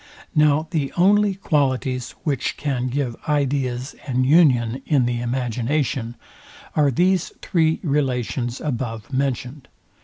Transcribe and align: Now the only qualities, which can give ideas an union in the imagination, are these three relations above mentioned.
Now 0.33 0.67
the 0.71 0.91
only 0.97 1.35
qualities, 1.35 2.15
which 2.23 2.57
can 2.57 2.87
give 2.87 3.15
ideas 3.29 3.93
an 4.07 4.23
union 4.23 4.81
in 4.87 5.05
the 5.05 5.21
imagination, 5.21 6.15
are 6.75 6.89
these 6.89 7.31
three 7.43 7.79
relations 7.83 8.59
above 8.59 9.13
mentioned. 9.13 9.67